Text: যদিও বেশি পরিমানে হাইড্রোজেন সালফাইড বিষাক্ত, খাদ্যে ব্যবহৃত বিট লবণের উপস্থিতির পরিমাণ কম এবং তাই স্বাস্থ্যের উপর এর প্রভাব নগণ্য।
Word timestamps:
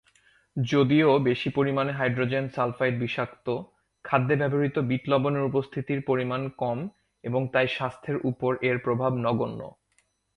যদিও 0.57 1.09
বেশি 1.19 1.49
পরিমানে 1.49 1.91
হাইড্রোজেন 1.91 2.45
সালফাইড 2.49 2.95
বিষাক্ত, 2.99 3.47
খাদ্যে 4.05 4.35
ব্যবহৃত 4.35 4.75
বিট 4.89 5.03
লবণের 5.09 5.47
উপস্থিতির 5.49 5.99
পরিমাণ 6.01 6.41
কম 6.57 6.77
এবং 7.23 7.41
তাই 7.53 7.67
স্বাস্থ্যের 7.67 8.17
উপর 8.23 8.51
এর 8.61 8.77
প্রভাব 8.77 9.11
নগণ্য। 9.17 9.61